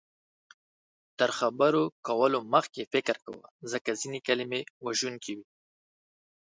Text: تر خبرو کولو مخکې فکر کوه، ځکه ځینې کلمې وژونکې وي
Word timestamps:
تر 1.19 1.29
خبرو 1.39 1.83
کولو 2.07 2.39
مخکې 2.53 2.89
فکر 2.93 3.15
کوه، 3.25 3.45
ځکه 3.71 3.89
ځینې 4.01 4.19
کلمې 4.27 4.61
وژونکې 4.85 5.31
وي 5.37 5.47